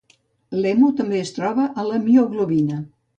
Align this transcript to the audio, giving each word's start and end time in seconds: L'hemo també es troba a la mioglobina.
L'hemo 0.61 0.87
també 1.01 1.19
es 1.25 1.33
troba 1.35 1.67
a 1.83 1.85
la 1.91 1.99
mioglobina. 2.07 2.79